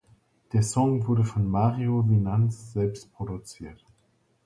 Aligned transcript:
Der 0.51 0.63
Song 0.63 1.05
wurde 1.05 1.23
von 1.23 1.47
Mario 1.47 2.09
Winans 2.09 2.73
selbst 2.73 3.13
produziert. 3.13 3.85